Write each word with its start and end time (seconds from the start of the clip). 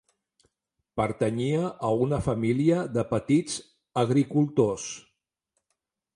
Pertanyia 1.01 1.67
a 1.89 1.91
una 2.05 2.19
família 2.29 2.81
de 2.97 3.05
petits 3.13 3.61
agricultors. 4.05 4.89